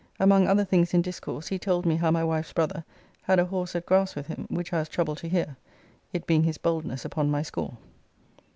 Among 0.19 0.47
other 0.47 0.65
things 0.65 0.95
in 0.95 1.03
discourse 1.03 1.49
he 1.49 1.59
told 1.59 1.85
me 1.85 1.95
how 1.97 2.09
my 2.09 2.23
wife's 2.23 2.53
brother 2.53 2.83
had 3.21 3.37
a 3.37 3.45
horse 3.45 3.75
at 3.75 3.85
grass 3.85 4.15
with 4.15 4.25
him, 4.25 4.47
which 4.49 4.73
I 4.73 4.79
was 4.79 4.89
troubled 4.89 5.19
to 5.19 5.29
hear, 5.29 5.57
it 6.11 6.25
being 6.25 6.41
his 6.41 6.57
boldness 6.57 7.05
upon 7.05 7.29
my 7.29 7.43
score. 7.43 7.77